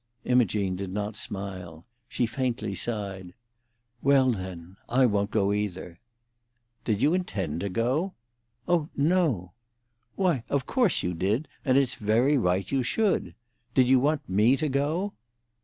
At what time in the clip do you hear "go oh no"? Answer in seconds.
7.69-9.51